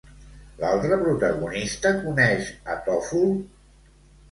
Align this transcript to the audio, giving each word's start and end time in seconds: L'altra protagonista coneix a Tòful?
L'altra 0.61 0.97
protagonista 1.01 1.93
coneix 1.99 2.51
a 2.77 2.81
Tòful? 2.91 3.39